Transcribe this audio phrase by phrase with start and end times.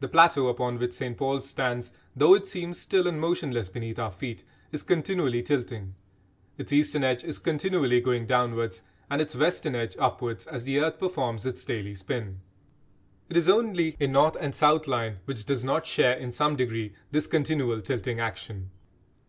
[0.00, 4.10] The plateau upon which St Paul's stands, though it seems still and motionless beneath our
[4.10, 4.42] feet,
[4.72, 5.94] is continually tilting;
[6.58, 10.98] its eastern edge is continually going downwards and its western edge upwards, as the earth
[10.98, 12.40] performs its daily spin.
[13.28, 16.92] It is only a north and south line which does not share in some degree
[17.12, 18.70] this continual tilting action.